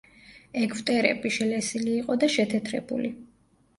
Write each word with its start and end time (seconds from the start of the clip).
ეგვტერები 0.61 1.31
შელესილი 1.37 1.93
იყო 1.99 2.17
და 2.25 2.31
შეთეთრებული. 2.37 3.13